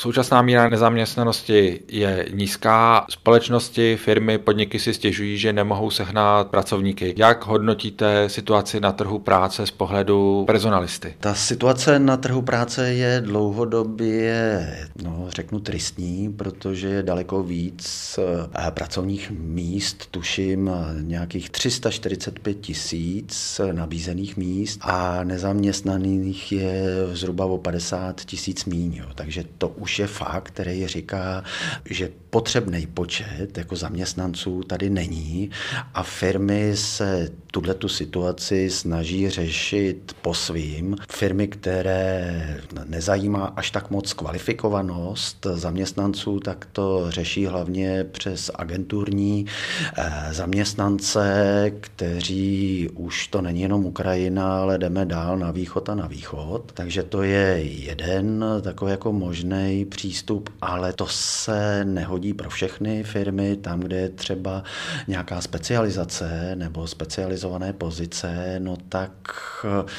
Současná 0.00 0.42
míra 0.42 0.68
nezaměstnanosti 0.68 1.80
je 1.88 2.26
nízká. 2.32 3.06
Společnosti, 3.10 3.96
firmy, 3.96 4.38
podniky 4.38 4.78
si 4.78 4.94
stěžují, 4.94 5.38
že 5.38 5.52
nemohou 5.52 5.90
sehnat 5.90 6.48
pracovníky. 6.48 7.14
Jak 7.16 7.46
hodnotíte 7.46 8.28
situaci 8.28 8.80
na 8.80 8.92
trhu 8.92 9.18
práce 9.18 9.66
z 9.66 9.70
pohledu 9.70 10.44
personalisty? 10.46 11.14
Ta 11.20 11.34
situace 11.34 11.98
na 11.98 12.16
trhu 12.16 12.42
práce 12.42 12.92
je 12.94 13.20
dlouhodobě, 13.20 14.66
no, 15.02 15.26
řeknu, 15.28 15.60
tristní, 15.60 16.32
protože 16.32 16.88
je 16.88 17.02
daleko 17.02 17.42
víc 17.42 18.18
eh, 18.66 18.70
pracovních 18.70 19.30
míst, 19.30 20.06
tuším 20.10 20.70
nějakých 21.00 21.50
345 21.50 22.54
tisíc 22.54 23.60
nabízených 23.72 24.36
míst 24.36 24.80
a 24.82 25.24
nezaměstnaných 25.24 26.52
je 26.52 26.84
zhruba 27.12 27.44
o 27.44 27.58
50 27.58 28.20
tisíc 28.20 28.64
míň. 28.64 29.02
Takže 29.14 29.44
to 29.58 29.68
už 29.68 29.89
už 29.90 29.98
je 29.98 30.06
fakt, 30.06 30.44
který 30.44 30.86
říká, 30.86 31.44
že 31.84 32.10
potřebný 32.30 32.86
počet 32.86 33.58
jako 33.58 33.76
zaměstnanců 33.76 34.62
tady 34.62 34.90
není 34.90 35.50
a 35.94 36.02
firmy 36.02 36.76
se 36.76 37.28
tuhle 37.50 37.74
tu 37.74 37.88
situaci 37.88 38.70
snaží 38.70 39.30
řešit 39.30 40.16
po 40.22 40.34
svým. 40.34 40.96
Firmy, 41.12 41.48
které 41.48 42.60
nezajímá 42.86 43.52
až 43.56 43.70
tak 43.70 43.90
moc 43.90 44.12
kvalifikovanost 44.12 45.46
zaměstnanců, 45.54 46.40
tak 46.40 46.68
to 46.72 47.10
řeší 47.10 47.46
hlavně 47.46 48.04
přes 48.04 48.50
agenturní 48.54 49.46
eh, 49.98 50.28
zaměstnance, 50.30 51.22
kteří 51.80 52.88
už 52.94 53.26
to 53.26 53.40
není 53.42 53.60
jenom 53.60 53.86
Ukrajina, 53.86 54.60
ale 54.60 54.78
jdeme 54.78 55.06
dál 55.06 55.38
na 55.38 55.50
východ 55.50 55.88
a 55.88 55.94
na 55.94 56.06
východ. 56.06 56.72
Takže 56.74 57.02
to 57.02 57.22
je 57.22 57.62
jeden 57.62 58.44
takový 58.62 58.90
jako 58.90 59.12
možný 59.12 59.79
přístup, 59.84 60.50
ale 60.60 60.92
to 60.92 61.06
se 61.06 61.84
nehodí 61.84 62.34
pro 62.34 62.50
všechny 62.50 63.02
firmy, 63.02 63.56
tam, 63.56 63.80
kde 63.80 63.96
je 63.96 64.08
třeba 64.08 64.64
nějaká 65.08 65.40
specializace 65.40 66.56
nebo 66.56 66.86
specializované 66.86 67.72
pozice, 67.72 68.56
no 68.58 68.76
tak 68.88 69.12
eh, 69.64 69.90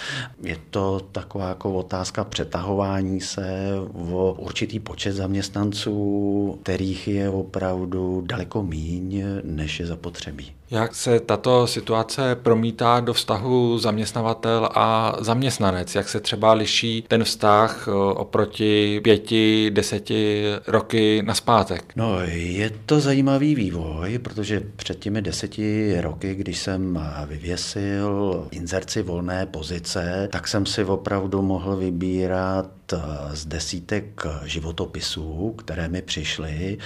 je 0.49 0.57
to 0.69 0.99
taková 1.11 1.49
jako 1.49 1.73
otázka 1.73 2.23
přetahování 2.23 3.21
se 3.21 3.69
o 4.11 4.33
určitý 4.33 4.79
počet 4.79 5.13
zaměstnanců, 5.13 6.59
kterých 6.63 7.07
je 7.07 7.29
opravdu 7.29 8.23
daleko 8.25 8.63
míň, 8.63 9.23
než 9.43 9.79
je 9.79 9.85
zapotřebí. 9.87 10.60
Jak 10.71 10.95
se 10.95 11.19
tato 11.19 11.67
situace 11.67 12.35
promítá 12.35 12.99
do 12.99 13.13
vztahu 13.13 13.77
zaměstnavatel 13.77 14.69
a 14.75 15.15
zaměstnanec? 15.19 15.95
Jak 15.95 16.09
se 16.09 16.19
třeba 16.19 16.53
liší 16.53 17.05
ten 17.07 17.23
vztah 17.23 17.87
eh, 17.87 17.91
oproti 17.93 19.01
pěti, 19.03 19.71
deseti 19.73 20.43
roky 20.67 21.21
naspátek? 21.25 21.93
No, 21.95 22.19
je 22.21 22.71
to 22.85 22.99
zajímavý 22.99 23.55
vývoj, 23.55 24.19
protože 24.19 24.61
před 24.75 24.99
těmi 24.99 25.21
deseti 25.21 26.01
roky, 26.01 26.35
když 26.35 26.57
jsem 26.57 27.09
vyvěsil 27.27 28.47
inzerci 28.51 29.01
volné 29.01 29.45
pozice, 29.45 30.29
tak 30.31 30.47
jsem 30.47 30.65
si 30.65 30.85
opravdu 30.85 31.41
mohl 31.41 31.75
vybírat 31.75 32.65
eh, 32.65 32.80
z 33.33 33.45
desítek 33.45 34.25
životopisů, 34.43 35.55
které 35.57 35.87
mi 35.87 36.01
přišly. 36.01 36.77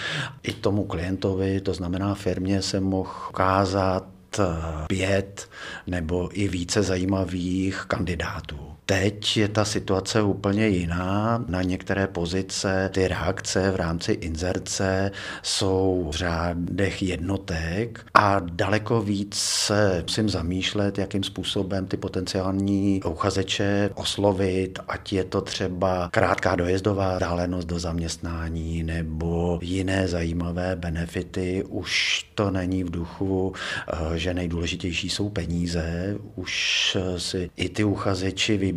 I 0.44 0.54
tomu 0.54 0.84
klientovi, 0.84 1.62
to 1.62 1.74
znamená 1.74 2.16
firmě, 2.16 2.62
jsem 2.62 2.84
mohl 2.84 3.12
ukázat 3.30 4.08
eh, 4.40 4.44
pět 4.88 5.50
nebo 5.88 6.30
i 6.34 6.48
více 6.48 6.84
zajímavých 6.84 7.86
kandidátů. 7.88 8.75
Teď 8.88 9.38
je 9.38 9.48
ta 9.48 9.66
situace 9.66 10.22
úplně 10.22 10.68
jiná. 10.68 11.44
Na 11.48 11.62
některé 11.62 12.08
pozice 12.08 12.90
ty 12.94 13.08
reakce 13.08 13.72
v 13.72 13.76
rámci 13.76 14.12
inzerce 14.12 15.12
jsou 15.44 16.08
v 16.14 16.16
řádech 16.16 17.04
jednotek 17.04 18.06
a 18.14 18.40
daleko 18.40 19.02
víc 19.02 19.36
se 19.36 20.04
musím 20.08 20.30
zamýšlet, 20.30 20.98
jakým 20.98 21.24
způsobem 21.24 21.86
ty 21.86 21.98
potenciální 21.98 23.02
uchazeče 23.04 23.90
oslovit, 23.96 24.80
ať 24.88 25.14
je 25.14 25.24
to 25.24 25.42
třeba 25.42 26.10
krátká 26.12 26.56
dojezdová 26.56 27.20
dálenost 27.20 27.68
do 27.68 27.80
zaměstnání 27.80 28.84
nebo 28.84 29.60
jiné 29.62 30.08
zajímavé 30.08 30.76
benefity. 30.76 31.64
Už 31.70 32.24
to 32.36 32.52
není 32.52 32.84
v 32.84 32.90
duchu, 32.90 33.54
eh, 33.88 34.18
že 34.18 34.34
nejdůležitější 34.34 35.10
jsou 35.10 35.30
peníze. 35.30 36.16
Už 36.36 36.98
si 37.18 37.50
i 37.56 37.70
ty 37.70 37.84
uchazeči 37.84 38.58
vybírají, 38.58 38.75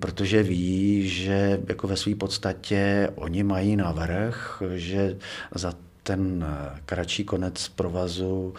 protože 0.00 0.42
ví, 0.42 1.08
že 1.08 1.60
jako 1.68 1.88
ve 1.88 1.96
své 1.96 2.14
podstatě 2.14 3.10
oni 3.14 3.42
mají 3.42 3.76
navrh, 3.76 4.62
že 4.74 5.16
za 5.54 5.74
ten 6.02 6.46
kratší 6.86 7.24
konec 7.24 7.68
provazu, 7.68 8.54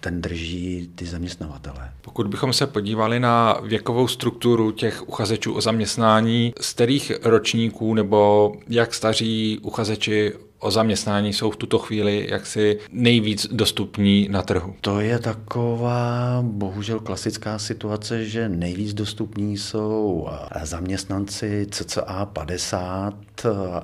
ten 0.00 0.22
drží 0.22 0.90
ty 0.94 1.06
zaměstnavatele. 1.06 1.90
Pokud 2.00 2.26
bychom 2.26 2.52
se 2.52 2.66
podívali 2.66 3.20
na 3.20 3.58
věkovou 3.62 4.08
strukturu 4.08 4.70
těch 4.70 5.08
uchazečů 5.08 5.54
o 5.54 5.60
zaměstnání, 5.60 6.52
z 6.60 6.72
kterých 6.72 7.12
ročníků 7.22 7.94
nebo 7.94 8.52
jak 8.68 8.94
staří 8.94 9.58
uchazeči 9.62 10.32
o 10.62 10.70
zaměstnání 10.70 11.32
jsou 11.32 11.50
v 11.50 11.56
tuto 11.56 11.78
chvíli 11.78 12.26
jaksi 12.30 12.78
nejvíc 12.92 13.46
dostupní 13.52 14.28
na 14.30 14.42
trhu? 14.42 14.74
To 14.80 15.00
je 15.00 15.18
taková 15.18 16.38
bohužel 16.42 17.00
klasická 17.00 17.58
situace, 17.58 18.24
že 18.24 18.48
nejvíc 18.48 18.94
dostupní 18.94 19.58
jsou 19.58 20.28
zaměstnanci 20.62 21.66
CCA 21.70 22.26
50 22.32 23.14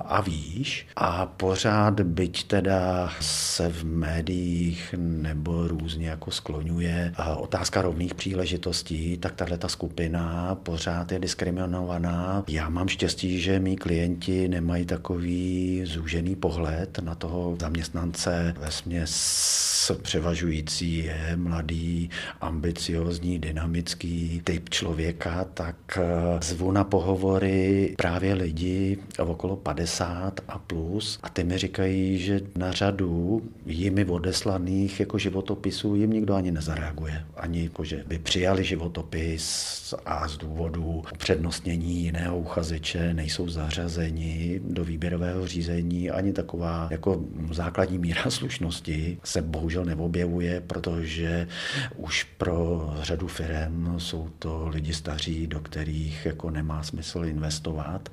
a 0.05 0.21
výš 0.21 0.87
a 0.95 1.25
pořád 1.25 2.01
byť 2.01 2.43
teda 2.43 3.09
se 3.21 3.69
v 3.69 3.83
médiích 3.83 4.95
nebo 4.97 5.67
různě 5.67 6.09
jako 6.09 6.31
skloňuje 6.31 7.13
otázka 7.37 7.81
rovných 7.81 8.13
příležitostí, 8.13 9.17
tak 9.17 9.35
tahle 9.35 9.57
ta 9.57 9.67
skupina 9.67 10.55
pořád 10.63 11.11
je 11.11 11.19
diskriminovaná. 11.19 12.43
Já 12.47 12.69
mám 12.69 12.87
štěstí, 12.87 13.41
že 13.41 13.59
mý 13.59 13.75
klienti 13.75 14.47
nemají 14.47 14.85
takový 14.85 15.81
zúžený 15.85 16.35
pohled 16.35 16.68
pohled 16.69 16.99
na 16.99 17.15
toho 17.15 17.57
zaměstnance 17.59 18.53
ve 18.59 18.71
směs 18.71 19.91
převažující 20.01 20.97
je 20.97 21.31
mladý, 21.35 22.09
ambiciozní, 22.41 23.39
dynamický 23.39 24.41
typ 24.43 24.69
člověka, 24.69 25.43
tak 25.53 25.75
eh, 25.97 26.03
zvu 26.43 26.71
na 26.71 26.83
pohovory 26.83 27.93
právě 27.97 28.33
lidi 28.33 28.97
okolo 29.19 29.55
50 29.55 30.39
a 30.47 30.59
plus 30.59 31.19
a 31.23 31.29
ty 31.29 31.43
mi 31.43 31.57
říkají, 31.57 32.19
že 32.19 32.41
na 32.55 32.71
řadu 32.71 33.41
jimi 33.65 34.05
odeslaných 34.05 34.99
jako 34.99 35.17
životopisů 35.17 35.95
jim 35.95 36.11
nikdo 36.11 36.35
ani 36.35 36.51
nezareaguje. 36.51 37.25
Ani 37.37 37.63
jako, 37.63 37.83
že 37.83 38.03
by 38.07 38.19
přijali 38.19 38.63
životopis 38.63 39.93
a 40.05 40.27
z 40.27 40.37
důvodu 40.37 41.03
upřednostnění 41.13 42.03
jiného 42.03 42.39
uchazeče 42.39 43.13
nejsou 43.13 43.49
zařazeni 43.49 44.61
do 44.63 44.85
výběrového 44.85 45.47
řízení 45.47 46.11
ani 46.11 46.33
takovou 46.33 46.58
taková 46.59 46.87
jako 46.91 47.21
základní 47.51 47.97
míra 47.97 48.21
slušnosti 48.29 49.17
se 49.23 49.41
bohužel 49.41 49.85
neobjevuje, 49.85 50.61
protože 50.61 51.47
už 51.95 52.23
pro 52.23 52.89
řadu 53.01 53.27
firm 53.27 53.99
jsou 53.99 54.29
to 54.39 54.67
lidi 54.67 54.93
staří, 54.93 55.47
do 55.47 55.59
kterých 55.59 56.25
jako 56.25 56.49
nemá 56.49 56.83
smysl 56.83 57.25
investovat. 57.25 58.09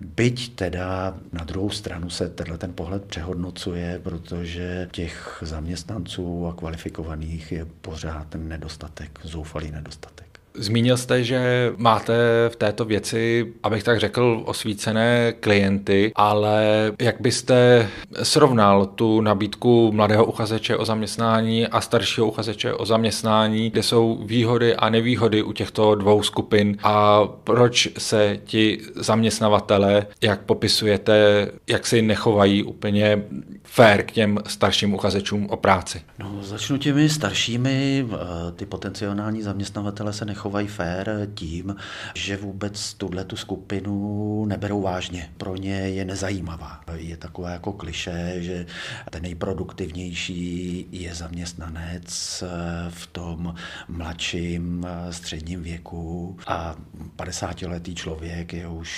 Byť 0.00 0.54
teda 0.54 1.14
na 1.32 1.44
druhou 1.44 1.70
stranu 1.70 2.10
se 2.10 2.28
tenhle 2.28 2.58
ten 2.58 2.72
pohled 2.72 3.04
přehodnocuje, 3.04 4.00
protože 4.02 4.88
těch 4.92 5.42
zaměstnanců 5.42 6.46
a 6.46 6.54
kvalifikovaných 6.54 7.52
je 7.52 7.64
pořád 7.64 8.34
nedostatek, 8.34 9.20
zoufalý 9.22 9.70
nedostatek. 9.70 10.29
Zmínil 10.54 10.96
jste, 10.96 11.24
že 11.24 11.72
máte 11.76 12.14
v 12.48 12.56
této 12.56 12.84
věci, 12.84 13.52
abych 13.62 13.82
tak 13.82 14.00
řekl, 14.00 14.42
osvícené 14.46 15.32
klienty, 15.40 16.12
ale 16.14 16.92
jak 17.00 17.20
byste 17.20 17.88
srovnal 18.22 18.86
tu 18.86 19.20
nabídku 19.20 19.92
mladého 19.92 20.24
uchazeče 20.24 20.76
o 20.76 20.84
zaměstnání 20.84 21.66
a 21.66 21.80
staršího 21.80 22.26
uchazeče 22.26 22.74
o 22.74 22.86
zaměstnání, 22.86 23.70
kde 23.70 23.82
jsou 23.82 24.18
výhody 24.24 24.76
a 24.76 24.88
nevýhody 24.88 25.42
u 25.42 25.52
těchto 25.52 25.94
dvou 25.94 26.22
skupin 26.22 26.76
a 26.82 27.24
proč 27.44 27.88
se 27.98 28.38
ti 28.44 28.80
zaměstnavatele, 28.96 30.06
jak 30.22 30.40
popisujete, 30.40 31.48
jak 31.66 31.86
si 31.86 32.02
nechovají 32.02 32.62
úplně 32.62 33.22
fair 33.64 34.02
k 34.02 34.12
těm 34.12 34.38
starším 34.46 34.94
uchazečům 34.94 35.46
o 35.50 35.56
práci? 35.56 36.00
No, 36.18 36.38
začnu 36.42 36.78
těmi 36.78 37.08
staršími. 37.08 38.06
Eh, 38.12 38.52
ty 38.52 38.66
potenciální 38.66 39.42
zaměstnavatele 39.42 40.12
se 40.12 40.24
nechovají 40.24 40.40
nechovají 40.50 40.68
fér 40.68 41.28
tím, 41.34 41.76
že 42.14 42.36
vůbec 42.36 42.94
tuhle 42.94 43.24
tu 43.24 43.36
skupinu 43.36 44.44
neberou 44.44 44.82
vážně. 44.82 45.30
Pro 45.36 45.56
ně 45.56 45.74
je 45.74 46.04
nezajímavá. 46.04 46.80
Je 46.94 47.16
takové 47.16 47.52
jako 47.52 47.72
kliše, 47.72 48.34
že 48.38 48.66
ten 49.10 49.22
nejproduktivnější 49.22 50.86
je 50.92 51.14
zaměstnanec 51.14 52.44
v 52.88 53.06
tom 53.06 53.54
mladším 53.88 54.86
středním 55.10 55.62
věku 55.62 56.36
a 56.46 56.76
50-letý 57.16 57.94
člověk 57.94 58.52
je 58.52 58.68
už 58.68 58.90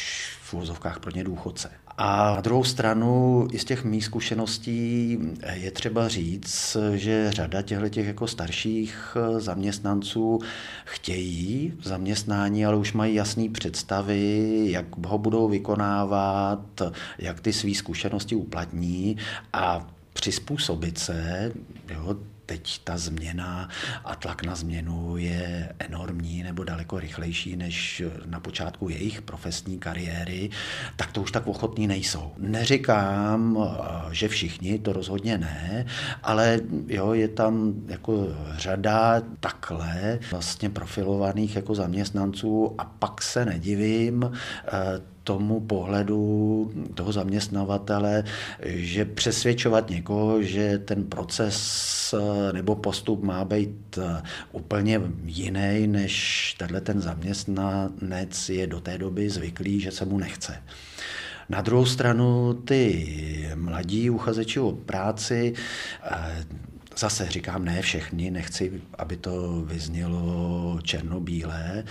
v 0.43 0.55
úzovkách 0.55 1.01
pro 1.01 1.11
ně 1.11 1.25
důchodce. 1.25 1.71
A 1.99 2.35
na 2.35 2.41
druhou 2.41 2.65
stranu 2.65 3.47
i 3.53 3.59
z 3.59 3.65
těch 3.65 3.85
mých 3.85 4.05
zkušeností 4.05 5.19
je 5.53 5.71
třeba 5.71 6.09
říct, 6.09 6.77
že 6.95 7.33
řada 7.33 7.63
těchto 7.63 7.89
těch 7.89 8.07
jako 8.07 8.27
starších 8.27 9.17
zaměstnanců 9.39 10.39
chtějí 10.85 11.73
zaměstnání, 11.83 12.67
ale 12.67 12.77
už 12.77 12.93
mají 12.93 13.15
jasné 13.15 13.49
představy, 13.49 14.49
jak 14.71 15.07
ho 15.07 15.19
budou 15.19 15.49
vykonávat, 15.49 16.83
jak 17.19 17.41
ty 17.41 17.53
své 17.53 17.75
zkušenosti 17.75 18.35
uplatní 18.35 19.17
a 19.53 19.89
přizpůsobit 20.13 20.99
se 20.99 21.53
jo, 21.95 22.17
teď 22.53 22.81
ta 22.85 22.99
změna 22.99 23.69
a 24.05 24.15
tlak 24.15 24.43
na 24.43 24.55
změnu 24.55 25.17
je 25.17 25.73
enormní 25.79 26.43
nebo 26.43 26.65
daleko 26.65 27.01
rychlejší 27.01 27.57
než 27.57 28.03
na 28.27 28.41
počátku 28.41 28.89
jejich 28.89 29.23
profesní 29.23 29.79
kariéry, 29.79 30.51
tak 30.97 31.13
to 31.13 31.23
už 31.23 31.33
tak 31.33 31.47
ochotní 31.47 31.87
nejsou. 31.87 32.33
Neříkám, 32.39 33.59
že 34.11 34.29
všichni, 34.29 34.79
to 34.79 34.93
rozhodně 34.93 35.39
ne, 35.39 35.87
ale 36.23 36.61
jo, 36.87 37.13
je 37.13 37.29
tam 37.29 37.73
jako 37.89 38.29
řada 38.57 39.23
takhle 39.41 40.19
vlastně 40.31 40.71
profilovaných 40.71 41.57
jako 41.57 41.75
zaměstnanců 41.75 42.75
a 42.79 42.85
pak 42.85 43.23
se 43.23 43.45
nedivím, 43.45 44.33
tomu 45.25 45.61
pohledu 45.61 46.73
toho 46.95 47.13
zaměstnavatele, 47.13 48.25
že 48.65 49.05
přesvědčovat 49.05 49.91
někoho, 49.91 50.43
že 50.43 50.79
ten 50.79 51.05
proces 51.05 52.15
eh, 52.15 52.53
nebo 52.53 52.75
postup 52.77 53.23
má 53.23 53.45
být 53.45 53.99
eh, 53.99 54.23
úplně 54.53 55.01
jiný, 55.25 55.87
než 55.87 56.55
tenhle 56.59 56.81
ten 56.81 57.01
zaměstnanec 57.01 58.49
je 58.49 58.67
do 58.67 58.81
té 58.81 58.99
doby 58.99 59.31
zvyklý, 59.31 59.81
že 59.81 59.91
se 59.91 60.05
mu 60.05 60.19
nechce. 60.19 60.63
Na 61.49 61.61
druhou 61.61 61.87
stranu 61.87 62.55
ty 62.55 63.53
mladí 63.55 64.11
uchazeči 64.11 64.61
o 64.61 64.73
práci 64.73 65.53
eh, 66.03 66.45
Zase 66.97 67.27
říkám, 67.31 67.65
ne 67.65 67.83
všechny, 67.83 68.31
nechci, 68.31 68.83
aby 68.99 69.17
to 69.17 69.63
vyznělo 69.67 70.79
černobílé, 70.83 71.85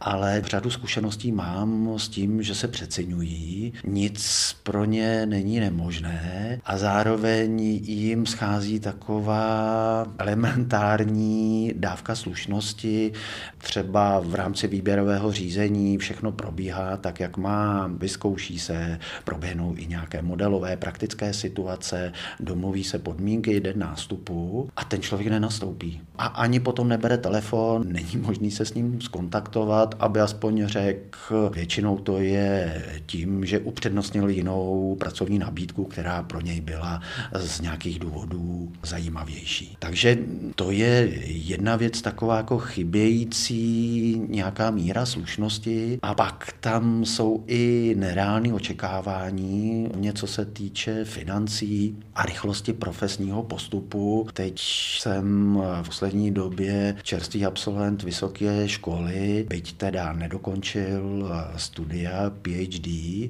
ale 0.00 0.42
řadu 0.46 0.70
zkušeností 0.70 1.32
mám 1.32 1.98
s 1.98 2.08
tím, 2.08 2.42
že 2.42 2.54
se 2.54 2.68
přeceňují, 2.68 3.72
nic 3.86 4.56
pro 4.62 4.84
ně 4.84 5.26
není 5.26 5.60
nemožné 5.60 6.60
a 6.64 6.78
zároveň 6.78 7.60
jim 7.84 8.26
schází 8.26 8.80
taková 8.80 10.06
elementární 10.18 11.72
dávka 11.76 12.14
slušnosti, 12.14 13.12
třeba 13.58 14.20
v 14.20 14.34
rámci 14.34 14.68
výběrového 14.68 15.32
řízení 15.32 15.98
všechno 15.98 16.32
probíhá 16.32 16.96
tak, 16.96 17.20
jak 17.20 17.36
má, 17.36 17.90
vyzkouší 17.98 18.58
se, 18.58 18.98
proběhnou 19.24 19.74
i 19.76 19.86
nějaké 19.86 20.22
modelové 20.22 20.76
praktické 20.76 21.32
situace, 21.32 22.12
domluví 22.40 22.84
se 22.84 22.98
podmínky 22.98 23.60
den 23.60 23.78
nástupu 23.78 24.45
a 24.76 24.84
ten 24.84 25.02
člověk 25.02 25.30
nenastoupí. 25.30 26.00
A 26.18 26.26
ani 26.26 26.60
potom 26.60 26.88
nebere 26.88 27.18
telefon, 27.18 27.84
není 27.86 28.16
možný 28.16 28.50
se 28.50 28.64
s 28.64 28.74
ním 28.74 29.00
skontaktovat, 29.00 29.94
aby 29.98 30.20
aspoň 30.20 30.66
řekl, 30.66 31.50
většinou 31.54 31.98
to 31.98 32.18
je 32.18 32.82
tím, 33.06 33.44
že 33.46 33.58
upřednostnil 33.58 34.28
jinou 34.28 34.96
pracovní 35.00 35.38
nabídku, 35.38 35.84
která 35.84 36.22
pro 36.22 36.40
něj 36.40 36.60
byla 36.60 37.00
z 37.34 37.60
nějakých 37.60 37.98
důvodů 37.98 38.72
zajímavější. 38.82 39.76
Takže 39.78 40.18
to 40.54 40.70
je 40.70 41.10
jedna 41.26 41.76
věc 41.76 42.02
taková 42.02 42.36
jako 42.36 42.58
chybějící 42.58 44.22
nějaká 44.28 44.70
míra 44.70 45.06
slušnosti 45.06 45.98
a 46.02 46.14
pak 46.14 46.52
tam 46.60 47.04
jsou 47.04 47.44
i 47.46 47.94
nereální 47.98 48.52
očekávání, 48.52 49.88
něco 49.96 50.26
se 50.26 50.44
týče 50.44 51.04
financí 51.04 51.96
a 52.14 52.22
rychlosti 52.22 52.72
profesního 52.72 53.42
postupu, 53.42 54.26
Teď 54.36 54.60
jsem 55.00 55.54
v 55.82 55.86
poslední 55.86 56.30
době 56.30 56.96
čerstvý 57.02 57.46
absolvent 57.46 58.02
vysoké 58.02 58.68
školy, 58.68 59.46
byť 59.48 59.72
teda 59.72 60.12
nedokončil 60.12 61.30
studia 61.56 62.30
PhD, 62.42 62.88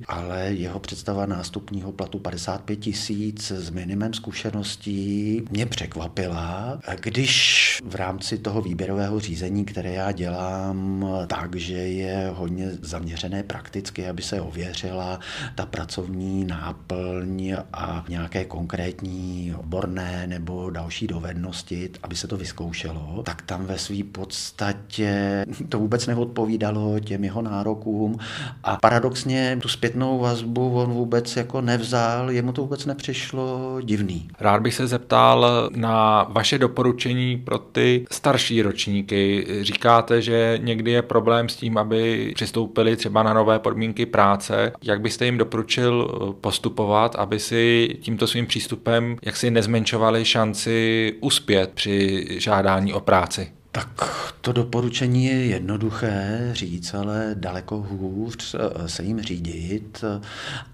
ale 0.09 0.47
jeho 0.51 0.79
představa 0.79 1.27
nástupního 1.27 1.93
platu 1.93 2.19
55 2.19 2.77
tisíc 2.77 3.51
s 3.51 3.71
minimem 3.71 4.15
zkušeností 4.15 5.43
mě 5.51 5.67
překvapila, 5.67 6.81
když 7.01 7.66
v 7.85 7.95
rámci 7.95 8.39
toho 8.39 8.63
výběrového 8.63 9.21
řízení, 9.21 9.65
které 9.65 9.93
já 9.93 10.13
dělám 10.13 11.07
tak, 11.27 11.57
že 11.57 11.75
je 11.75 12.33
hodně 12.35 12.69
zaměřené 12.83 13.43
prakticky, 13.43 14.09
aby 14.09 14.23
se 14.23 14.41
ověřila 14.41 15.21
ta 15.55 15.67
pracovní 15.67 16.45
náplň 16.45 17.57
a 17.73 18.05
nějaké 18.09 18.45
konkrétní 18.45 19.55
odborné 19.59 20.27
nebo 20.27 20.71
další 20.71 21.07
dovednosti, 21.07 21.91
aby 22.03 22.17
se 22.17 22.29
to 22.29 22.37
vyzkoušelo, 22.37 23.23
tak 23.23 23.43
tam 23.43 23.67
ve 23.67 23.79
své 23.79 24.05
podstatě 24.13 25.45
to 25.69 25.79
vůbec 25.79 26.07
neodpovídalo 26.07 27.01
těm 27.01 27.25
jeho 27.25 27.43
nárokům 27.43 28.19
a 28.65 28.77
paradoxně 28.77 29.59
tu 29.63 29.69
zpětnou 29.69 30.19
vazbu 30.19 30.75
on 30.75 30.91
vůbec 30.91 31.37
jako 31.37 31.61
nevzal, 31.61 32.31
jemu 32.31 32.53
to 32.53 32.63
vůbec 32.63 32.87
nepřišlo 32.87 33.79
divný. 33.83 34.29
Rád 34.41 34.63
bych 34.63 34.75
se 34.75 34.87
zeptal 34.87 35.71
na 35.77 36.23
vaše 36.23 36.59
doporučení 36.59 37.37
pro 37.37 37.59
ty 37.73 38.07
starší 38.11 38.63
ročníky. 38.63 39.47
Říkáte, 39.61 40.23
že 40.23 40.59
někdy 40.63 40.91
je 40.91 41.03
problém 41.03 41.49
s 41.49 41.57
tím, 41.57 41.79
aby 41.79 42.33
přistoupili 42.35 42.97
třeba 42.97 43.23
na 43.23 43.33
nové 43.33 43.59
podmínky 43.59 44.07
práce. 44.07 44.73
Jak 44.83 45.01
byste 45.01 45.25
jim 45.25 45.39
doporučil 45.39 46.09
postupovat, 46.41 47.17
aby 47.17 47.39
si 47.39 47.89
tímto 48.01 48.27
svým 48.27 48.47
přístupem 48.47 49.17
jak 49.23 49.37
si 49.37 49.51
nezmenšovali 49.51 50.25
šanci 50.25 51.15
uspět 51.21 51.71
při 51.75 52.27
žádání 52.31 52.93
o 52.93 53.01
práci? 53.01 53.56
Tak 53.77 54.33
to 54.41 54.53
doporučení 54.53 55.25
je 55.25 55.47
jednoduché 55.47 56.49
říct, 56.53 56.95
ale 56.95 57.31
daleko 57.35 57.87
hůř 57.91 58.55
eh, 58.55 58.89
se 58.89 59.03
jim 59.03 59.21
řídit. 59.23 60.05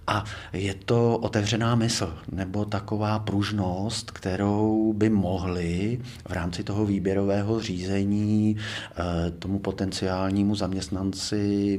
A 0.06 0.24
je 0.52 0.74
to 0.74 1.18
otevřená 1.18 1.74
mysl 1.74 2.14
nebo 2.32 2.64
taková 2.64 3.18
pružnost, 3.18 4.10
kterou 4.10 4.92
by 4.92 5.10
mohli 5.10 6.00
v 6.28 6.32
rámci 6.32 6.64
toho 6.64 6.86
výběrového 6.86 7.60
řízení 7.60 8.56
eh, 8.56 9.30
tomu 9.30 9.58
potenciálnímu 9.58 10.54
zaměstnanci 10.54 11.78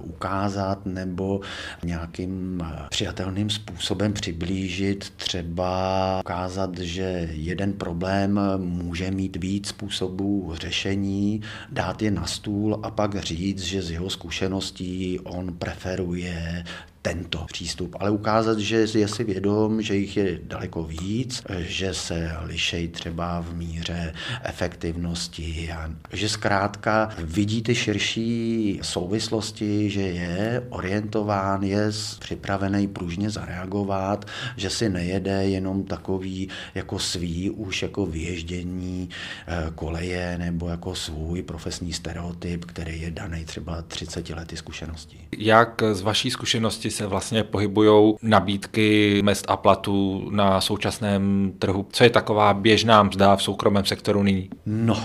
ukázat 0.00 0.86
nebo 0.86 1.40
nějakým 1.84 2.62
eh, 2.64 2.86
přijatelným 2.90 3.50
způsobem 3.50 4.12
přiblížit. 4.12 5.12
Třeba 5.16 6.20
ukázat, 6.20 6.78
že 6.78 7.28
jeden 7.32 7.72
problém 7.72 8.40
může 8.56 9.10
mít 9.10 9.36
víc 9.36 9.68
způsobů 9.68 10.54
řešení, 10.64 11.40
dát 11.70 12.02
je 12.02 12.10
na 12.10 12.26
stůl 12.26 12.80
a 12.82 12.90
pak 12.90 13.20
říct, 13.20 13.62
že 13.62 13.82
z 13.82 13.90
jeho 13.90 14.10
zkušeností 14.10 15.20
on 15.20 15.54
preferuje 15.56 16.64
tento 17.04 17.44
přístup, 17.52 17.96
ale 18.00 18.10
ukázat, 18.10 18.58
že 18.58 18.86
je 18.94 19.08
si 19.08 19.24
vědom, 19.24 19.82
že 19.82 19.96
jich 19.96 20.16
je 20.16 20.40
daleko 20.42 20.82
víc, 20.82 21.42
že 21.58 21.94
se 21.94 22.32
lišejí 22.42 22.88
třeba 22.88 23.40
v 23.40 23.54
míře 23.54 24.14
efektivnosti 24.42 25.72
a 25.72 25.90
že 26.12 26.28
zkrátka 26.28 27.10
vidí 27.18 27.62
ty 27.62 27.74
širší 27.74 28.78
souvislosti, 28.82 29.90
že 29.90 30.00
je 30.00 30.66
orientován, 30.68 31.62
je 31.62 31.90
připravený 32.18 32.88
pružně 32.88 33.30
zareagovat, 33.30 34.24
že 34.56 34.70
si 34.70 34.88
nejede 34.88 35.44
jenom 35.44 35.84
takový 35.84 36.48
jako 36.74 36.98
svý 36.98 37.50
už 37.50 37.82
jako 37.82 38.06
vyježdění 38.06 39.08
eh, 39.46 39.70
koleje 39.74 40.38
nebo 40.38 40.68
jako 40.68 40.94
svůj 40.94 41.42
profesní 41.42 41.92
stereotyp, 41.92 42.64
který 42.64 43.00
je 43.00 43.10
daný 43.10 43.44
třeba 43.44 43.82
30 43.82 44.30
lety 44.30 44.56
zkušeností. 44.56 45.20
Jak 45.38 45.82
z 45.92 46.00
vaší 46.00 46.30
zkušenosti 46.30 46.93
se 46.94 47.06
vlastně 47.06 47.44
pohybují 47.44 48.14
nabídky 48.22 49.20
mest 49.24 49.44
a 49.48 49.56
platů 49.56 50.28
na 50.30 50.60
současném 50.60 51.52
trhu? 51.58 51.86
Co 51.90 52.04
je 52.04 52.10
taková 52.10 52.54
běžná 52.54 53.02
mzda 53.02 53.36
v 53.36 53.42
soukromém 53.42 53.84
sektoru 53.84 54.22
nyní? 54.22 54.50
No, 54.66 54.96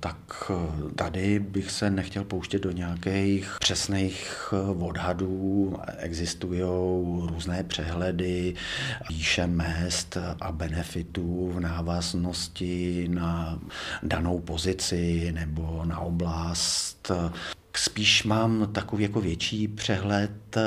tak 0.00 0.52
tady 0.94 1.38
bych 1.38 1.70
se 1.70 1.90
nechtěl 1.90 2.24
pouštět 2.24 2.62
do 2.62 2.70
nějakých 2.70 3.56
přesných 3.60 4.54
odhadů. 4.78 5.76
Existují 5.98 6.60
různé 7.26 7.64
přehledy 7.64 8.54
výše 9.08 9.46
mest 9.46 10.16
a 10.40 10.52
benefitů 10.52 11.50
v 11.54 11.60
návaznosti 11.60 13.06
na 13.10 13.58
danou 14.02 14.40
pozici 14.40 15.32
nebo 15.32 15.82
na 15.84 15.98
oblast. 16.00 17.12
Spíš 17.78 18.24
mám 18.24 18.68
takový 18.72 19.02
jako 19.02 19.20
větší 19.20 19.68
přehled 19.68 20.56
eh, 20.56 20.62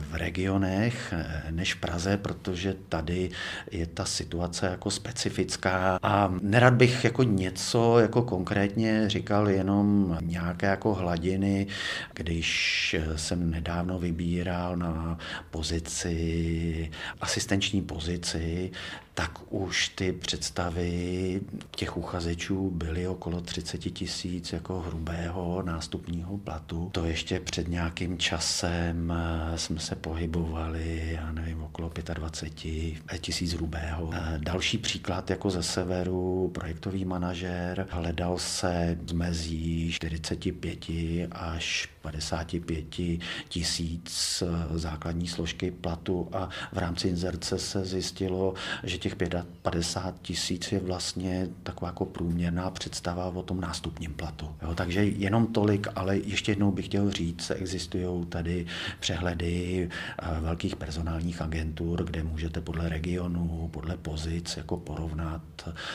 v 0.00 0.14
regionech 0.14 1.12
eh, 1.12 1.42
než 1.50 1.74
v 1.74 1.80
Praze, 1.80 2.16
protože 2.16 2.74
tady 2.88 3.30
je 3.70 3.86
ta 3.86 4.04
situace 4.04 4.66
jako 4.66 4.90
specifická. 4.90 5.98
A 6.02 6.34
nerad 6.40 6.74
bych 6.74 7.04
jako 7.04 7.22
něco 7.22 7.98
jako 7.98 8.22
konkrétně 8.22 9.08
říkal 9.08 9.48
jenom 9.48 10.18
nějaké 10.20 10.66
jako 10.66 10.94
hladiny, 10.94 11.66
když 12.14 12.96
jsem 13.16 13.50
nedávno 13.50 13.98
vybíral 13.98 14.76
na 14.76 15.18
pozici, 15.50 16.90
asistenční 17.20 17.82
pozici, 17.82 18.70
tak 19.18 19.38
už 19.50 19.88
ty 19.88 20.12
představy 20.12 21.40
těch 21.70 21.96
uchazečů 21.96 22.70
byly 22.70 23.08
okolo 23.08 23.40
30 23.40 23.78
tisíc 23.78 24.52
jako 24.52 24.80
hrubého 24.80 25.62
nástupního 25.62 26.38
platu. 26.38 26.88
To 26.92 27.04
ještě 27.04 27.40
před 27.40 27.68
nějakým 27.68 28.18
časem 28.18 29.12
eh, 29.12 29.58
jsme 29.58 29.80
se 29.80 29.94
pohybovali, 29.94 31.10
já 31.12 31.32
nevím, 31.32 31.62
okolo 31.62 31.90
25 32.14 33.20
tisíc 33.20 33.52
hrubého. 33.52 34.10
Eh, 34.12 34.38
další 34.38 34.78
příklad 34.78 35.30
jako 35.30 35.50
ze 35.50 35.62
severu, 35.62 36.50
projektový 36.54 37.04
manažer, 37.04 37.86
hledal 37.90 38.38
se 38.38 38.98
z 39.06 39.12
mezí 39.12 39.92
45 39.92 40.86
až 41.32 41.88
55 42.02 42.84
tisíc 43.48 44.42
eh, 44.42 44.78
základní 44.78 45.28
složky 45.28 45.70
platu 45.70 46.28
a 46.32 46.48
v 46.72 46.78
rámci 46.78 47.08
inzerce 47.08 47.58
se 47.58 47.84
zjistilo, 47.84 48.54
že 48.82 48.98
těch 48.98 49.07
50 49.62 50.14
tisíc 50.22 50.72
je 50.72 50.80
vlastně 50.80 51.48
taková 51.62 51.88
jako 51.88 52.04
průměrná 52.04 52.70
představa 52.70 53.26
o 53.26 53.42
tom 53.42 53.60
nástupním 53.60 54.14
platu. 54.14 54.48
Jo, 54.62 54.74
takže 54.74 55.04
jenom 55.04 55.46
tolik, 55.46 55.86
ale 55.96 56.16
ještě 56.16 56.52
jednou 56.52 56.72
bych 56.72 56.84
chtěl 56.84 57.10
říct, 57.10 57.50
existují 57.50 58.26
tady 58.26 58.66
přehledy 59.00 59.88
eh, 60.22 60.40
velkých 60.40 60.76
personálních 60.76 61.42
agentur, 61.42 62.04
kde 62.04 62.22
můžete 62.22 62.60
podle 62.60 62.88
regionu, 62.88 63.70
podle 63.72 63.96
pozic 63.96 64.56
jako 64.56 64.76
porovnat, 64.76 65.42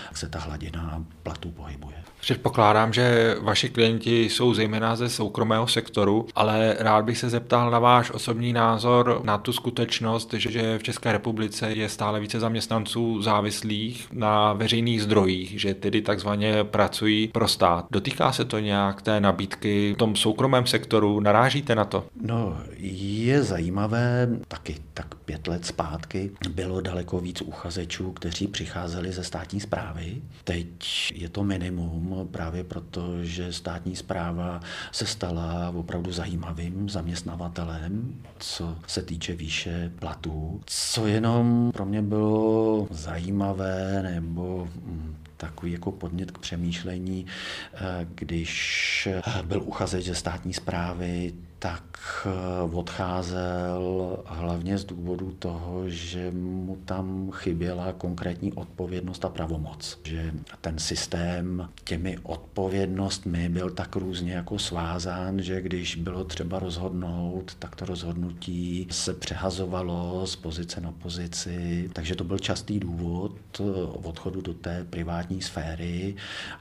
jak 0.06 0.18
se 0.18 0.30
ta 0.30 0.40
hladina 0.40 1.06
platu 1.24 1.52
pohybuje. 1.52 1.96
Předpokládám, 2.20 2.94
že 2.94 3.36
vaši 3.42 3.70
klienti 3.70 4.24
jsou 4.24 4.54
zejména 4.54 4.96
ze 4.96 5.10
soukromého 5.10 5.68
sektoru, 5.68 6.28
ale 6.36 6.76
rád 6.80 7.06
bych 7.06 7.18
se 7.18 7.30
zeptal 7.30 7.72
na 7.72 7.80
váš 7.80 8.12
osobní 8.12 8.54
názor 8.54 9.22
na 9.24 9.38
tu 9.38 9.54
skutečnost, 9.54 10.34
že 10.34 10.78
v 10.78 10.84
České 10.84 11.12
republice 11.12 11.72
je 11.72 11.90
stále 11.90 12.20
více 12.20 12.40
zaměstnanců 12.40 13.03
závislých 13.22 14.08
na 14.14 14.54
veřejných 14.54 15.04
zdrojích, 15.04 15.62
že 15.62 15.74
tedy 15.74 16.02
takzvaně 16.02 16.64
pracují 16.64 17.28
pro 17.28 17.48
stát. 17.48 17.86
Dotýká 17.92 18.32
se 18.32 18.46
to 18.46 18.60
nějak 18.60 19.02
té 19.02 19.20
nabídky 19.20 19.94
v 19.94 19.98
tom 19.98 20.16
soukromém 20.16 20.66
sektoru? 20.66 21.20
Narážíte 21.20 21.76
na 21.76 21.86
to? 21.86 22.06
No, 22.22 22.58
je 22.78 23.44
zajímavé, 23.44 24.30
taky 24.48 24.76
tak 24.94 25.16
pět 25.16 25.48
let 25.48 25.66
zpátky 25.66 26.32
bylo 26.50 26.82
daleko 26.82 27.20
víc 27.20 27.42
uchazečů, 27.42 28.12
kteří 28.12 28.48
přicházeli 28.48 29.12
ze 29.12 29.24
státní 29.24 29.60
zprávy. 29.60 30.22
Teď 30.44 30.68
je 31.16 31.30
to 31.30 31.44
minimum 31.44 32.28
právě 32.32 32.64
proto, 32.64 33.24
že 33.24 33.54
státní 33.54 33.96
zpráva 33.96 34.60
se 34.92 35.06
stala 35.06 35.74
opravdu 35.76 36.12
zajímavým 36.12 36.90
zaměstnavatelem, 36.90 38.16
co 38.40 38.76
se 38.88 39.02
týče 39.02 39.36
výše 39.36 39.92
platů. 40.00 40.62
Co 40.66 41.08
jenom 41.08 41.72
pro 41.74 41.86
mě 41.86 42.02
bylo 42.02 42.88
zajímavé 42.94 44.04
nebo 44.04 44.68
hm, 44.76 45.16
takový 45.38 45.72
jako 45.72 45.92
podnět 45.92 46.32
k 46.32 46.38
přemýšlení, 46.38 47.26
eh, 47.74 47.80
když 48.16 49.08
byl 49.44 49.62
uchazeč 49.64 50.06
ze 50.06 50.16
státní 50.16 50.54
zprávy, 50.54 51.34
tak 51.64 51.84
eh, 52.26 52.76
odcházel 52.76 54.18
hlavně 54.26 54.78
z 54.78 54.86
důvodu 54.86 55.32
toho, 55.40 55.90
že 55.90 56.32
mu 56.32 56.78
tam 56.86 57.32
chyběla 57.32 57.94
konkrétní 57.94 58.54
odpovědnost 58.54 59.26
a 59.26 59.30
pravomoc. 59.30 60.00
Že 60.04 60.34
ten 60.62 60.80
systém 60.80 61.70
těmi 61.84 62.18
odpovědnostmi 62.24 63.50
byl 63.50 63.70
tak 63.70 63.96
různě 63.96 64.34
jako 64.34 64.60
svázán, 64.60 65.42
že 65.42 65.62
když 65.62 65.96
bylo 65.96 66.24
třeba 66.24 66.60
rozhodnout, 66.60 67.56
tak 67.60 67.76
to 67.76 67.86
rozhodnutí 67.86 68.88
se 68.92 69.14
přehazovalo 69.14 70.28
z 70.28 70.36
pozice 70.36 70.82
na 70.82 70.92
pozici. 70.92 71.90
Takže 71.94 72.16
to 72.16 72.24
byl 72.24 72.40
častý 72.40 72.80
důvod 72.80 73.36
eh, 73.60 73.64
odchodu 74.04 74.42
do 74.42 74.54
té 74.54 74.86
privátní 74.90 75.42
sféry, 75.42 76.16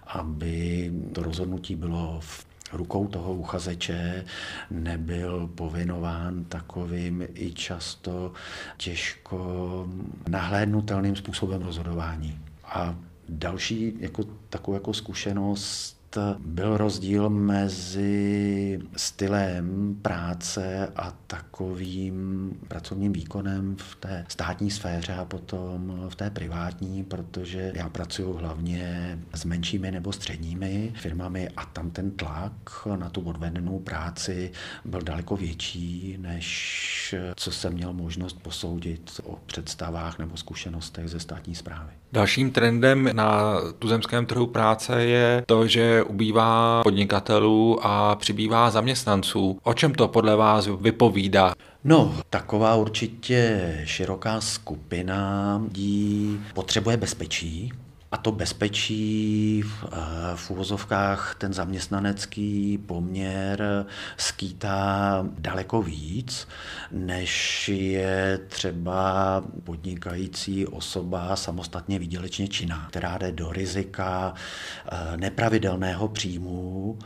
aby 0.07 0.93
to 1.13 1.23
rozhodnutí 1.23 1.75
bylo 1.75 2.19
v 2.21 2.52
rukou 2.73 3.07
toho 3.07 3.35
uchazeče 3.35 4.25
nebyl 4.71 5.47
povinován 5.55 6.45
takovým 6.45 7.27
i 7.35 7.53
často 7.53 8.33
těžko 8.77 9.89
nahlédnutelným 10.29 11.17
způsobem 11.17 11.63
rozhodování. 11.63 12.39
A 12.65 12.97
další 13.29 13.95
jako, 13.99 14.25
takovou 14.49 14.75
jako 14.75 14.95
zkušenost 14.95 16.02
byl 16.39 16.77
rozdíl 16.77 17.31
mezi 17.31 18.81
stylem 18.97 19.97
práce 20.03 20.93
a 20.97 21.13
takovým 21.27 22.51
pracovním 22.69 23.13
výkonem 23.13 23.77
v 23.79 23.97
té 23.97 24.25
státní 24.29 24.71
sféře 24.71 25.15
a 25.15 25.25
potom 25.25 26.07
v 26.09 26.17
té 26.17 26.31
privátní, 26.31 27.05
protože 27.05 27.73
já 27.75 27.89
pracuji 27.89 28.33
hlavně 28.33 29.19
s 29.35 29.45
menšími 29.45 29.91
nebo 29.91 30.13
středními 30.13 30.93
firmami 30.97 31.49
a 31.57 31.65
tam 31.65 31.91
ten 31.91 32.11
tlak 32.11 32.87
na 32.97 33.09
tu 33.09 33.21
odvedenou 33.21 33.79
práci 33.79 34.51
byl 34.85 35.03
daleko 35.03 35.37
větší, 35.37 36.17
než 36.21 37.15
co 37.37 37.51
jsem 37.51 37.73
měl 37.73 37.93
možnost 37.93 38.43
posoudit 38.43 39.21
o 39.25 39.39
představách 39.47 40.19
nebo 40.19 40.37
zkušenostech 40.37 41.09
ze 41.09 41.21
státní 41.21 41.55
zprávy. 41.55 41.91
Dalším 42.13 42.51
trendem 42.51 43.11
na 43.13 43.57
tuzemském 43.79 44.27
trhu 44.27 44.47
práce 44.47 45.05
je 45.05 45.45
to, 45.47 45.67
že 45.67 46.02
ubývá 46.05 46.81
podnikatelů 46.83 47.79
a 47.83 48.17
přibývá 48.17 48.71
zaměstnanců. 48.71 49.59
O 49.63 49.75
čem 49.75 49.95
to 49.95 50.09
podle 50.09 50.37
vás 50.37 50.69
vypovídá? 50.81 51.55
No, 51.85 52.15
taková 52.31 52.75
určitě 52.75 53.81
široká 53.85 54.41
skupina 54.41 55.61
lidí 55.65 56.41
potřebuje 56.55 56.97
bezpečí, 56.97 57.73
a 58.13 58.17
to 58.17 58.33
bezpečí 58.33 59.63
v, 59.63 59.85
eh, 59.93 60.53
úvozovkách 60.53 61.35
ten 61.39 61.53
zaměstnanecký 61.53 62.79
poměr 62.79 63.87
skýtá 64.17 65.27
daleko 65.39 65.83
víc, 65.83 66.49
než 66.91 67.69
je 67.69 68.41
třeba 68.49 69.45
podnikající 69.65 70.67
osoba 70.67 71.37
samostatně 71.37 71.99
výdělečně 71.99 72.49
činná, 72.49 72.87
která 72.91 73.19
jde 73.19 73.33
do 73.33 73.53
rizika 73.53 74.35
eh, 74.35 75.17
nepravidelného 75.17 76.09
příjmu, 76.09 76.99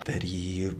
který 0.00 0.70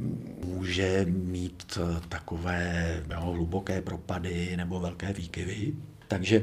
může 0.44 1.06
mít 1.08 1.78
eh, 1.80 2.00
takové 2.08 3.02
jo, 3.10 3.20
hluboké 3.20 3.82
propady 3.82 4.56
nebo 4.56 4.80
velké 4.80 5.12
výkyvy. 5.12 5.72
Takže 6.08 6.42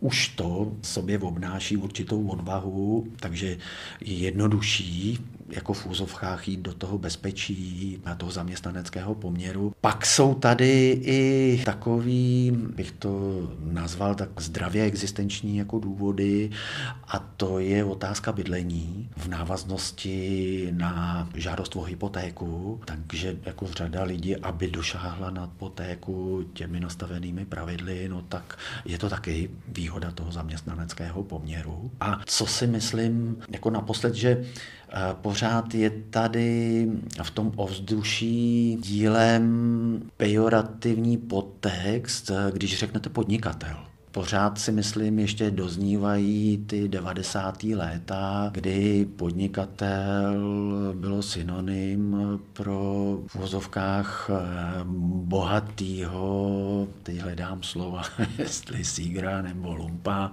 už 0.00 0.28
to 0.28 0.72
sobě 0.82 1.18
obnáší 1.18 1.76
určitou 1.76 2.26
odvahu, 2.26 3.06
takže 3.20 3.46
je 4.00 4.14
jednodušší 4.14 5.18
jako 5.48 5.72
v 5.72 5.86
úzovkách 5.86 6.48
jít 6.48 6.60
do 6.60 6.74
toho 6.74 6.98
bezpečí, 6.98 8.00
na 8.04 8.14
toho 8.14 8.32
zaměstnaneckého 8.32 9.14
poměru. 9.14 9.72
Pak 9.80 10.06
jsou 10.06 10.34
tady 10.34 11.00
i 11.02 11.62
takový, 11.64 12.52
bych 12.74 12.92
to 12.92 13.42
nazval 13.60 14.14
tak 14.14 14.40
zdravě 14.40 14.84
existenční 14.84 15.56
jako 15.56 15.78
důvody 15.78 16.50
a 17.08 17.18
to 17.18 17.58
je 17.58 17.84
otázka 17.84 18.32
bydlení 18.32 19.08
v 19.16 19.28
návaznosti 19.28 20.68
na 20.72 21.28
žádost 21.34 21.76
o 21.76 21.82
hypotéku, 21.82 22.80
takže 22.84 23.36
jako 23.44 23.66
řada 23.66 24.02
lidí, 24.02 24.36
aby 24.36 24.70
došáhla 24.70 25.30
na 25.30 25.42
hypotéku 25.42 26.44
těmi 26.52 26.80
nastavenými 26.80 27.44
pravidly, 27.44 28.08
no 28.08 28.22
tak 28.22 28.58
je 28.84 28.98
to 28.98 29.10
taky 29.10 29.50
výhoda 29.68 30.10
toho 30.10 30.32
zaměstnaneckého 30.32 31.22
poměru. 31.22 31.90
A 32.00 32.20
co 32.26 32.46
si 32.46 32.66
myslím, 32.66 33.36
jako 33.48 33.70
naposled, 33.70 34.14
že 34.14 34.44
Pořád 35.12 35.74
je 35.74 35.90
tady 35.90 36.88
v 37.22 37.30
tom 37.30 37.52
ovzduší 37.56 38.76
dílem 38.80 40.02
pejorativní 40.16 41.16
podtext, 41.16 42.30
když 42.52 42.78
řeknete 42.78 43.08
podnikatel 43.08 43.85
pořád 44.16 44.58
si 44.58 44.72
myslím 44.72 45.18
ještě 45.18 45.50
doznívají 45.50 46.64
ty 46.66 46.88
90. 46.88 47.62
léta, 47.62 48.50
kdy 48.52 49.06
podnikatel 49.16 50.42
bylo 50.94 51.22
synonym 51.22 52.16
pro 52.52 53.18
v 53.26 53.34
vozovkách 53.34 54.30
bohatýho, 55.24 56.88
teď 57.02 57.18
hledám 57.18 57.62
slova, 57.62 58.02
jestli 58.38 58.84
sígra 58.84 59.42
nebo 59.42 59.74
lumpa, 59.74 60.32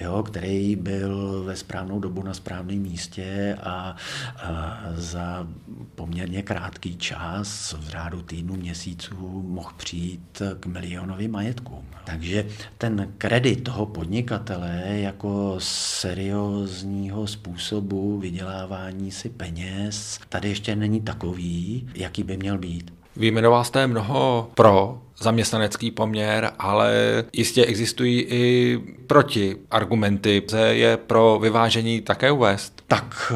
jo, 0.00 0.22
který 0.22 0.76
byl 0.76 1.42
ve 1.44 1.56
správnou 1.56 2.00
dobu 2.00 2.22
na 2.22 2.34
správném 2.34 2.78
místě 2.78 3.56
a, 3.62 3.96
a 4.42 4.78
za 4.94 5.46
poměrně 5.94 6.42
krátký 6.42 6.96
čas, 6.96 7.72
v 7.78 7.88
řádu 7.88 8.22
týdnu, 8.22 8.56
měsíců, 8.56 9.42
mohl 9.48 9.70
přijít 9.76 10.42
k 10.60 10.66
milionovým 10.66 11.32
majetkům. 11.32 11.84
Takže 12.04 12.46
ten 12.78 13.13
kredit 13.18 13.64
toho 13.64 13.86
podnikatele 13.86 14.82
jako 14.86 15.54
seriózního 15.58 17.26
způsobu 17.26 18.18
vydělávání 18.18 19.10
si 19.10 19.28
peněz 19.28 20.18
tady 20.28 20.48
ještě 20.48 20.76
není 20.76 21.00
takový, 21.00 21.88
jaký 21.94 22.22
by 22.22 22.36
měl 22.36 22.58
být. 22.58 22.92
Vyjmenoval 23.16 23.64
jste 23.64 23.86
mnoho 23.86 24.50
pro 24.54 25.02
zaměstnanecký 25.18 25.90
poměr, 25.90 26.50
ale 26.58 26.94
jistě 27.32 27.64
existují 27.64 28.20
i 28.20 28.78
proti 29.06 29.56
argumenty. 29.70 30.42
Je 30.68 30.96
pro 30.96 31.38
vyvážení 31.42 32.00
také 32.00 32.30
uvést? 32.30 32.82
Tak 32.86 33.32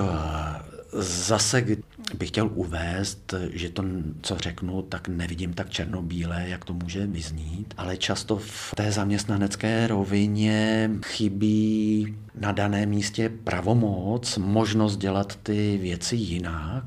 zase 0.93 1.65
bych 2.19 2.29
chtěl 2.29 2.51
uvést, 2.55 3.35
že 3.53 3.71
to, 3.71 3.85
co 4.23 4.37
řeknu, 4.37 4.83
tak 4.83 5.09
nevidím 5.09 5.53
tak 5.53 5.71
černobílé, 5.71 6.45
jak 6.49 6.65
to 6.65 6.73
může 6.73 7.07
vyznít, 7.07 7.75
ale 7.77 7.97
často 7.97 8.37
v 8.37 8.75
té 8.77 8.93
zaměstnanecké 8.93 9.87
rovině 9.87 10.91
chybí 11.07 12.15
na 12.35 12.53
daném 12.53 12.89
místě 12.89 13.29
pravomoc, 13.45 14.39
možnost 14.39 14.97
dělat 14.97 15.39
ty 15.43 15.79
věci 15.83 16.17
jinak, 16.17 16.85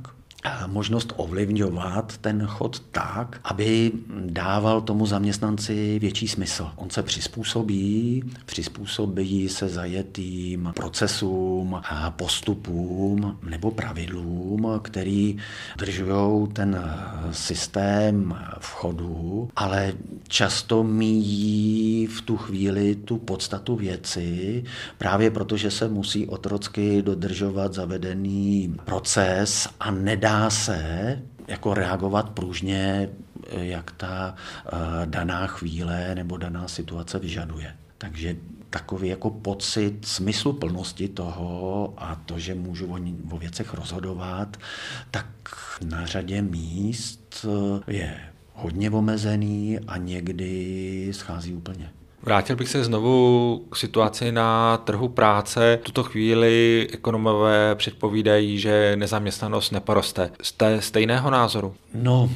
možnost 0.67 1.13
ovlivňovat 1.17 2.17
ten 2.17 2.45
chod 2.45 2.79
tak, 2.91 3.39
aby 3.43 3.91
dával 4.25 4.81
tomu 4.81 5.05
zaměstnanci 5.05 5.99
větší 5.99 6.27
smysl. 6.27 6.69
On 6.75 6.89
se 6.89 7.03
přizpůsobí, 7.03 8.23
přizpůsobí 8.45 9.49
se 9.49 9.69
zajetým 9.69 10.71
procesům, 10.75 11.81
postupům 12.09 13.37
nebo 13.49 13.71
pravidlům, 13.71 14.79
který 14.81 15.37
držují 15.77 16.47
ten 16.53 16.91
systém 17.31 18.35
v 18.59 18.73
chodu, 18.73 19.49
ale 19.55 19.93
často 20.27 20.83
míjí 20.83 22.07
v 22.07 22.21
tu 22.21 22.37
chvíli 22.37 22.95
tu 22.95 23.17
podstatu 23.17 23.75
věci, 23.75 24.63
právě 24.97 25.31
protože 25.31 25.71
se 25.71 25.87
musí 25.87 26.27
otrocky 26.27 27.01
dodržovat 27.01 27.73
zavedený 27.73 28.75
proces 28.85 29.69
a 29.79 29.91
nedá 29.91 30.30
nedá 30.31 30.49
se 30.49 31.21
jako 31.47 31.73
reagovat 31.73 32.29
pružně, 32.29 33.09
jak 33.51 33.91
ta 33.91 34.35
eh, 34.65 34.69
daná 35.05 35.47
chvíle 35.47 36.15
nebo 36.15 36.37
daná 36.37 36.67
situace 36.67 37.19
vyžaduje. 37.19 37.75
Takže 37.97 38.35
takový 38.69 39.07
jako 39.07 39.29
pocit 39.29 40.05
smyslu 40.05 40.53
plnosti 40.53 41.07
toho 41.07 41.93
a 41.97 42.15
to, 42.15 42.39
že 42.39 42.55
můžu 42.55 42.93
o, 42.93 42.99
o 43.35 43.37
věcech 43.37 43.73
rozhodovat, 43.73 44.57
tak 45.11 45.27
na 45.85 46.05
řadě 46.05 46.41
míst 46.41 47.45
eh, 47.45 47.91
je 47.91 48.19
hodně 48.53 48.89
omezený 48.89 49.79
a 49.87 49.97
někdy 49.97 51.09
schází 51.11 51.53
úplně. 51.53 51.89
Vrátil 52.23 52.55
bych 52.55 52.69
se 52.69 52.83
znovu 52.83 53.65
k 53.69 53.75
situaci 53.75 54.31
na 54.31 54.77
trhu 54.77 55.09
práce. 55.09 55.79
V 55.81 55.85
tuto 55.85 56.03
chvíli 56.03 56.87
ekonomové 56.93 57.75
předpovídají, 57.75 58.59
že 58.59 58.95
nezaměstnanost 58.95 59.71
neporoste. 59.71 60.31
Jste 60.41 60.81
stejného 60.81 61.29
názoru? 61.29 61.75
No, 61.93 62.29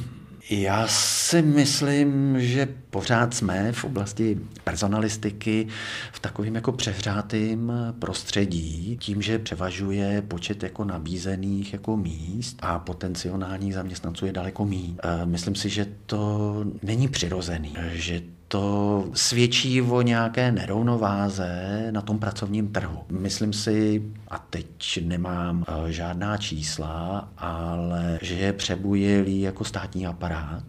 já 0.50 0.86
si 0.88 1.42
myslím, 1.42 2.40
že 2.40 2.68
pořád 2.90 3.34
jsme 3.34 3.72
v 3.72 3.84
oblasti 3.84 4.38
personalistiky 4.64 5.66
v 6.12 6.20
takovém 6.20 6.54
jako 6.54 6.72
přehřátým 6.72 7.72
prostředí, 7.98 8.96
tím, 9.00 9.22
že 9.22 9.38
převažuje 9.38 10.22
počet 10.22 10.62
jako 10.62 10.84
nabízených 10.84 11.72
jako 11.72 11.96
míst 11.96 12.58
a 12.62 12.78
potenciálních 12.78 13.74
zaměstnanců 13.74 14.26
je 14.26 14.32
daleko 14.32 14.64
méně. 14.64 14.94
Myslím 15.24 15.54
si, 15.54 15.68
že 15.68 15.86
to 16.06 16.64
není 16.82 17.08
přirozený, 17.08 17.74
že 17.92 18.22
to 18.48 19.04
svědčí 19.14 19.82
o 19.82 20.02
nějaké 20.02 20.52
nerovnováze 20.52 21.88
na 21.90 22.00
tom 22.00 22.18
pracovním 22.18 22.68
trhu. 22.68 22.98
Myslím 23.10 23.52
si, 23.52 24.02
a 24.28 24.38
teď 24.38 24.98
nemám 25.04 25.64
eh, 25.68 25.92
žádná 25.92 26.36
čísla, 26.36 27.28
ale 27.38 28.18
že 28.22 28.34
je 28.34 28.52
přebujelý 28.52 29.40
jako 29.40 29.64
státní 29.64 30.06
aparát. 30.06 30.62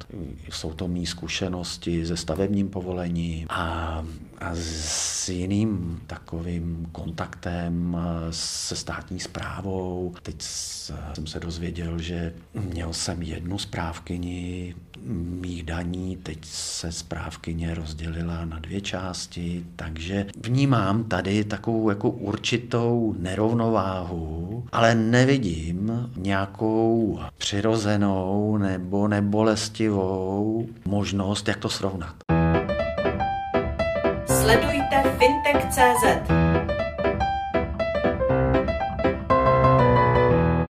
Jsou 0.50 0.74
to 0.74 0.88
mý 0.88 1.06
zkušenosti 1.06 2.06
se 2.06 2.17
stavebním 2.17 2.69
povolením 2.69 3.47
a 3.49 4.04
a 4.41 4.52
s 4.54 5.30
jiným 5.30 6.02
takovým 6.08 6.89
kontaktem 6.91 7.97
se 8.32 8.75
státní 8.75 9.19
zprávou. 9.19 10.15
Teď 10.23 10.36
jsem 10.41 11.28
se 11.28 11.39
dozvěděl, 11.39 11.99
že 11.99 12.34
měl 12.54 12.93
jsem 12.93 13.21
jednu 13.21 13.58
správkyni 13.58 14.75
mých 15.41 15.63
daní, 15.63 16.17
teď 16.23 16.38
se 16.45 16.91
správkyně 16.91 17.73
rozdělila 17.75 18.45
na 18.45 18.60
dvě 18.60 18.81
části, 18.81 19.65
takže 19.75 20.25
vnímám 20.45 21.03
tady 21.03 21.43
takovou 21.43 21.89
jako 21.89 22.10
určitou 22.10 23.15
nerovnováhu, 23.19 24.63
ale 24.71 24.95
nevidím 24.95 26.10
nějakou 26.15 27.19
přirozenou 27.38 28.57
nebo 28.57 29.07
nebolestivou 29.07 30.67
možnost, 30.86 31.47
jak 31.47 31.57
to 31.57 31.69
srovnat. 31.69 32.15
Sledujte 34.27 35.03
fintech.cz. 35.19 36.46